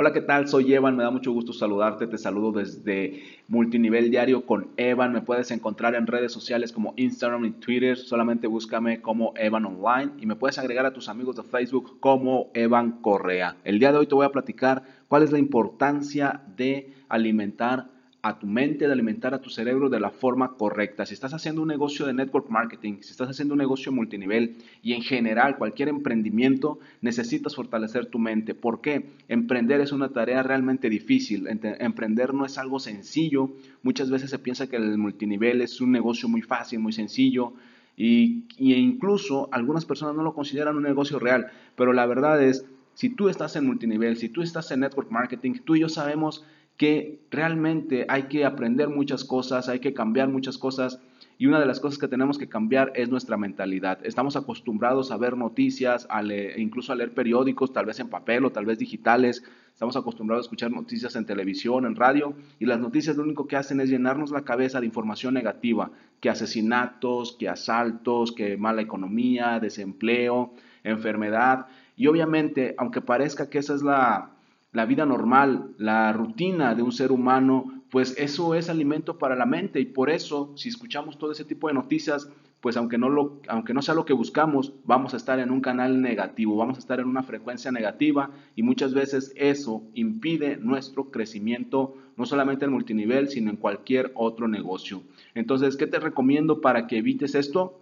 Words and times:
Hola, 0.00 0.12
¿qué 0.12 0.20
tal? 0.20 0.46
Soy 0.46 0.72
Evan, 0.72 0.96
me 0.96 1.02
da 1.02 1.10
mucho 1.10 1.32
gusto 1.32 1.52
saludarte, 1.52 2.06
te 2.06 2.18
saludo 2.18 2.52
desde 2.52 3.20
Multinivel 3.48 4.12
Diario 4.12 4.46
con 4.46 4.68
Evan, 4.76 5.12
me 5.12 5.22
puedes 5.22 5.50
encontrar 5.50 5.96
en 5.96 6.06
redes 6.06 6.30
sociales 6.30 6.70
como 6.70 6.94
Instagram 6.96 7.44
y 7.46 7.50
Twitter, 7.50 7.96
solamente 7.96 8.46
búscame 8.46 9.02
como 9.02 9.32
Evan 9.34 9.66
Online 9.66 10.12
y 10.20 10.26
me 10.26 10.36
puedes 10.36 10.56
agregar 10.56 10.86
a 10.86 10.92
tus 10.92 11.08
amigos 11.08 11.34
de 11.34 11.42
Facebook 11.42 11.98
como 11.98 12.48
Evan 12.54 13.02
Correa. 13.02 13.56
El 13.64 13.80
día 13.80 13.90
de 13.90 13.98
hoy 13.98 14.06
te 14.06 14.14
voy 14.14 14.24
a 14.24 14.30
platicar 14.30 14.84
cuál 15.08 15.24
es 15.24 15.32
la 15.32 15.40
importancia 15.40 16.42
de 16.56 16.94
alimentar 17.08 17.88
a 18.28 18.38
tu 18.38 18.46
mente, 18.46 18.86
de 18.86 18.92
alimentar 18.92 19.34
a 19.34 19.40
tu 19.40 19.50
cerebro 19.50 19.88
de 19.88 20.00
la 20.00 20.10
forma 20.10 20.54
correcta. 20.56 21.06
Si 21.06 21.14
estás 21.14 21.34
haciendo 21.34 21.62
un 21.62 21.68
negocio 21.68 22.06
de 22.06 22.14
network 22.14 22.50
marketing, 22.50 22.98
si 23.00 23.10
estás 23.10 23.30
haciendo 23.30 23.54
un 23.54 23.58
negocio 23.58 23.90
multinivel 23.92 24.56
y 24.82 24.92
en 24.92 25.02
general 25.02 25.56
cualquier 25.56 25.88
emprendimiento, 25.88 26.78
necesitas 27.00 27.54
fortalecer 27.54 28.06
tu 28.06 28.18
mente. 28.18 28.54
¿Por 28.54 28.80
qué? 28.80 29.06
Emprender 29.28 29.80
es 29.80 29.92
una 29.92 30.10
tarea 30.10 30.42
realmente 30.42 30.88
difícil. 30.88 31.46
Emprender 31.48 32.34
no 32.34 32.44
es 32.44 32.58
algo 32.58 32.78
sencillo. 32.78 33.50
Muchas 33.82 34.10
veces 34.10 34.30
se 34.30 34.38
piensa 34.38 34.68
que 34.68 34.76
el 34.76 34.98
multinivel 34.98 35.62
es 35.62 35.80
un 35.80 35.92
negocio 35.92 36.28
muy 36.28 36.42
fácil, 36.42 36.78
muy 36.80 36.92
sencillo. 36.92 37.54
Y, 37.96 38.44
incluso 38.58 39.48
algunas 39.50 39.84
personas 39.84 40.14
no 40.14 40.22
lo 40.22 40.32
consideran 40.32 40.76
un 40.76 40.84
negocio 40.84 41.18
real. 41.18 41.48
Pero 41.76 41.92
la 41.92 42.06
verdad 42.06 42.42
es, 42.42 42.64
si 42.94 43.10
tú 43.10 43.28
estás 43.28 43.56
en 43.56 43.66
multinivel, 43.66 44.16
si 44.16 44.28
tú 44.28 44.42
estás 44.42 44.70
en 44.70 44.80
network 44.80 45.10
marketing, 45.10 45.54
tú 45.64 45.74
y 45.76 45.80
yo 45.80 45.88
sabemos 45.88 46.44
que 46.78 47.18
realmente 47.30 48.06
hay 48.08 48.24
que 48.24 48.44
aprender 48.46 48.88
muchas 48.88 49.24
cosas, 49.24 49.68
hay 49.68 49.80
que 49.80 49.92
cambiar 49.92 50.28
muchas 50.28 50.56
cosas 50.56 51.00
y 51.36 51.46
una 51.46 51.60
de 51.60 51.66
las 51.66 51.80
cosas 51.80 51.98
que 51.98 52.08
tenemos 52.08 52.38
que 52.38 52.48
cambiar 52.48 52.92
es 52.94 53.08
nuestra 53.08 53.36
mentalidad. 53.36 53.98
Estamos 54.04 54.36
acostumbrados 54.36 55.10
a 55.10 55.16
ver 55.16 55.36
noticias, 55.36 56.08
incluso 56.56 56.92
a 56.92 56.96
leer 56.96 57.14
periódicos, 57.14 57.72
tal 57.72 57.86
vez 57.86 58.00
en 58.00 58.08
papel 58.08 58.44
o 58.44 58.50
tal 58.50 58.64
vez 58.64 58.78
digitales. 58.78 59.44
Estamos 59.72 59.96
acostumbrados 59.96 60.44
a 60.44 60.46
escuchar 60.46 60.70
noticias 60.70 61.14
en 61.14 61.26
televisión, 61.26 61.84
en 61.84 61.94
radio, 61.94 62.34
y 62.58 62.66
las 62.66 62.80
noticias 62.80 63.16
lo 63.16 63.22
único 63.22 63.46
que 63.46 63.56
hacen 63.56 63.80
es 63.80 63.88
llenarnos 63.88 64.30
la 64.30 64.42
cabeza 64.42 64.80
de 64.80 64.86
información 64.86 65.34
negativa, 65.34 65.90
que 66.20 66.30
asesinatos, 66.30 67.36
que 67.38 67.48
asaltos, 67.48 68.32
que 68.32 68.56
mala 68.56 68.82
economía, 68.82 69.60
desempleo, 69.60 70.54
enfermedad. 70.82 71.66
Y 71.96 72.08
obviamente, 72.08 72.74
aunque 72.78 73.00
parezca 73.00 73.48
que 73.48 73.58
esa 73.58 73.76
es 73.76 73.82
la, 73.82 74.32
la 74.72 74.86
vida 74.86 75.06
normal, 75.06 75.74
la 75.78 76.12
rutina 76.12 76.74
de 76.74 76.82
un 76.82 76.92
ser 76.92 77.12
humano, 77.12 77.82
pues 77.90 78.14
eso 78.18 78.54
es 78.54 78.68
alimento 78.68 79.18
para 79.18 79.34
la 79.34 79.46
mente 79.46 79.80
y 79.80 79.86
por 79.86 80.10
eso 80.10 80.52
si 80.56 80.68
escuchamos 80.68 81.18
todo 81.18 81.32
ese 81.32 81.44
tipo 81.44 81.68
de 81.68 81.74
noticias, 81.74 82.30
pues 82.60 82.76
aunque 82.76 82.98
no, 82.98 83.08
lo, 83.08 83.40
aunque 83.48 83.72
no 83.72 83.82
sea 83.82 83.94
lo 83.94 84.04
que 84.04 84.12
buscamos, 84.12 84.72
vamos 84.84 85.14
a 85.14 85.16
estar 85.16 85.38
en 85.38 85.50
un 85.50 85.60
canal 85.60 86.02
negativo, 86.02 86.56
vamos 86.56 86.76
a 86.76 86.80
estar 86.80 87.00
en 87.00 87.06
una 87.06 87.22
frecuencia 87.22 87.70
negativa 87.70 88.30
y 88.56 88.62
muchas 88.62 88.94
veces 88.94 89.32
eso 89.36 89.84
impide 89.94 90.56
nuestro 90.56 91.10
crecimiento, 91.10 91.94
no 92.16 92.26
solamente 92.26 92.64
en 92.64 92.72
multinivel, 92.72 93.28
sino 93.28 93.50
en 93.50 93.56
cualquier 93.56 94.12
otro 94.14 94.48
negocio. 94.48 95.02
Entonces, 95.34 95.76
¿qué 95.76 95.86
te 95.86 96.00
recomiendo 96.00 96.60
para 96.60 96.86
que 96.86 96.98
evites 96.98 97.34
esto? 97.34 97.80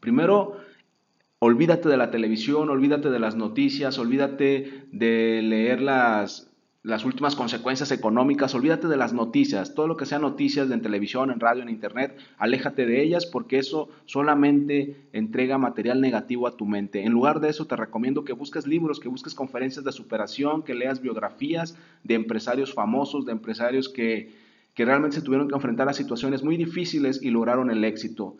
Primero, 0.00 0.56
Olvídate 1.42 1.88
de 1.88 1.96
la 1.96 2.10
televisión, 2.10 2.68
olvídate 2.68 3.08
de 3.08 3.18
las 3.18 3.34
noticias, 3.34 3.98
olvídate 3.98 4.84
de 4.92 5.40
leer 5.42 5.80
las, 5.80 6.52
las 6.82 7.06
últimas 7.06 7.34
consecuencias 7.34 7.90
económicas, 7.92 8.54
olvídate 8.54 8.88
de 8.88 8.98
las 8.98 9.14
noticias, 9.14 9.74
todo 9.74 9.88
lo 9.88 9.96
que 9.96 10.04
sea 10.04 10.18
noticias 10.18 10.70
en 10.70 10.82
televisión, 10.82 11.30
en 11.30 11.40
radio, 11.40 11.62
en 11.62 11.70
internet, 11.70 12.14
aléjate 12.36 12.84
de 12.84 13.02
ellas 13.02 13.24
porque 13.24 13.56
eso 13.56 13.88
solamente 14.04 15.08
entrega 15.14 15.56
material 15.56 16.02
negativo 16.02 16.46
a 16.46 16.58
tu 16.58 16.66
mente. 16.66 17.04
En 17.04 17.12
lugar 17.12 17.40
de 17.40 17.48
eso 17.48 17.66
te 17.66 17.74
recomiendo 17.74 18.22
que 18.22 18.34
busques 18.34 18.66
libros, 18.66 19.00
que 19.00 19.08
busques 19.08 19.34
conferencias 19.34 19.82
de 19.82 19.92
superación, 19.92 20.62
que 20.62 20.74
leas 20.74 21.00
biografías 21.00 21.74
de 22.04 22.16
empresarios 22.16 22.74
famosos, 22.74 23.24
de 23.24 23.32
empresarios 23.32 23.88
que, 23.88 24.34
que 24.74 24.84
realmente 24.84 25.16
se 25.16 25.22
tuvieron 25.22 25.48
que 25.48 25.54
enfrentar 25.54 25.88
a 25.88 25.94
situaciones 25.94 26.42
muy 26.44 26.58
difíciles 26.58 27.22
y 27.22 27.30
lograron 27.30 27.70
el 27.70 27.82
éxito. 27.84 28.36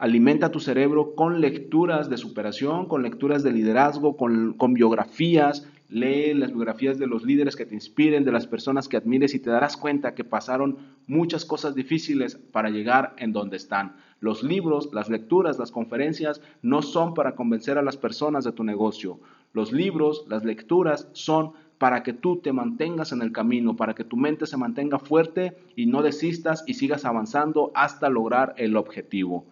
Alimenta 0.00 0.50
tu 0.50 0.60
cerebro 0.60 1.14
con 1.14 1.42
lecturas 1.42 2.08
de 2.08 2.16
superación, 2.16 2.86
con 2.86 3.02
lecturas 3.02 3.42
de 3.42 3.52
liderazgo, 3.52 4.16
con, 4.16 4.72
biografías. 4.72 5.68
Lee 5.90 6.32
las 6.32 6.52
biografías 6.52 6.98
de 6.98 7.06
los 7.06 7.22
líderes 7.22 7.54
que 7.54 7.66
te 7.66 7.74
inspiren, 7.74 8.24
de 8.24 8.32
las 8.32 8.46
personas 8.46 8.88
que 8.88 8.96
admires 8.96 9.34
y 9.34 9.40
te 9.40 9.50
darás 9.50 9.76
cuenta 9.76 10.14
que 10.14 10.24
pasaron 10.24 10.78
muchas 11.06 11.44
cosas 11.44 11.74
difíciles 11.74 12.36
para 12.36 12.70
llegar 12.70 13.14
en 13.18 13.34
donde 13.34 13.58
están. 13.58 13.96
Los 14.20 14.42
libros, 14.42 14.88
las 14.94 15.10
lecturas, 15.10 15.58
las 15.58 15.70
conferencias 15.70 16.40
no 16.62 16.80
son 16.80 17.12
para 17.12 17.34
convencer 17.34 17.76
a 17.76 17.82
las 17.82 17.98
personas 17.98 18.44
de 18.44 18.52
tu 18.52 18.64
negocio. 18.64 19.20
Los 19.52 19.70
libros, 19.70 20.24
las 20.30 20.46
lecturas 20.46 21.10
son 21.12 21.52
para 21.76 22.02
que 22.02 22.14
tú 22.14 22.38
te 22.38 22.54
mantengas 22.54 23.12
en 23.12 23.20
el 23.20 23.32
camino, 23.32 23.76
para 23.76 23.94
que 23.94 24.04
tu 24.04 24.16
mente 24.16 24.46
se 24.46 24.56
mantenga 24.56 24.98
fuerte 24.98 25.58
y 25.76 25.84
no 25.84 26.00
desistas 26.00 26.64
y 26.66 26.72
sigas 26.72 27.04
avanzando 27.04 27.70
hasta 27.74 28.08
lograr 28.08 28.54
el 28.56 28.78
objetivo. 28.78 29.44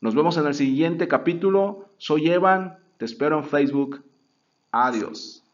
Nos 0.00 0.14
vemos 0.14 0.36
en 0.36 0.46
el 0.46 0.54
siguiente 0.54 1.08
capítulo. 1.08 1.88
Soy 1.96 2.28
Evan, 2.28 2.78
te 2.98 3.04
espero 3.04 3.38
en 3.38 3.44
Facebook. 3.44 4.04
Adiós. 4.70 5.45